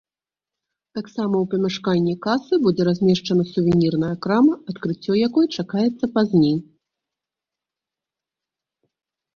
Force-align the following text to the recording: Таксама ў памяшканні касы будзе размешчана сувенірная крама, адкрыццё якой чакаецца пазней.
Таксама 0.97 1.35
ў 1.41 1.45
памяшканні 1.51 2.15
касы 2.25 2.53
будзе 2.65 2.81
размешчана 2.89 3.43
сувенірная 3.51 4.11
крама, 4.27 4.55
адкрыццё 4.75 5.13
якой 5.27 5.45
чакаецца 5.55 6.05
пазней. 6.19 6.61